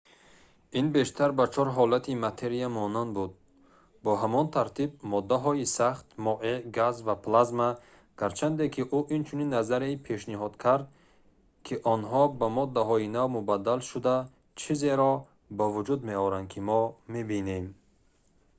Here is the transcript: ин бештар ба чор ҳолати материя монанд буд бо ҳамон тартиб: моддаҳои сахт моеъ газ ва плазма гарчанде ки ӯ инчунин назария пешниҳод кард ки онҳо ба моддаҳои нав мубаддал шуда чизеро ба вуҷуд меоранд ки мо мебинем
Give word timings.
ин 0.79 0.87
бештар 0.95 1.29
ба 1.39 1.45
чор 1.55 1.67
ҳолати 1.77 2.13
материя 2.25 2.67
монанд 2.77 3.11
буд 3.17 3.31
бо 4.03 4.11
ҳамон 4.21 4.45
тартиб: 4.55 4.89
моддаҳои 5.11 5.71
сахт 5.77 6.07
моеъ 6.25 6.57
газ 6.77 6.95
ва 7.07 7.15
плазма 7.23 7.69
гарчанде 8.21 8.65
ки 8.73 8.81
ӯ 8.97 8.99
инчунин 9.17 9.49
назария 9.57 10.01
пешниҳод 10.07 10.53
кард 10.63 10.85
ки 11.65 11.73
онҳо 11.93 12.23
ба 12.39 12.47
моддаҳои 12.57 13.11
нав 13.17 13.27
мубаддал 13.37 13.79
шуда 13.89 14.15
чизеро 14.61 15.13
ба 15.57 15.65
вуҷуд 15.73 15.99
меоранд 16.09 16.47
ки 16.51 16.59
мо 16.67 16.81
мебинем 17.13 17.65